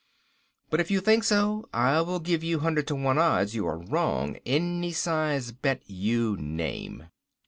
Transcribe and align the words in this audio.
But 0.71 0.79
if 0.79 0.89
you 0.89 0.99
think 0.99 1.23
so, 1.23 1.69
I 1.71 2.01
will 2.01 2.17
give 2.19 2.43
you 2.43 2.57
hundred 2.57 2.87
to 2.87 2.95
one 2.95 3.19
odds 3.19 3.53
you 3.53 3.67
are 3.67 3.77
wrong, 3.77 4.35
any 4.47 4.93
size 4.93 5.51
bet 5.51 5.83
you 5.87 6.35
name." 6.39 7.05